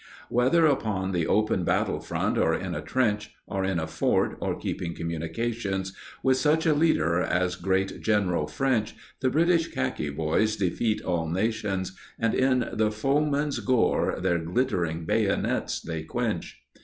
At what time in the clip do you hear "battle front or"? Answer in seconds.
1.63-2.55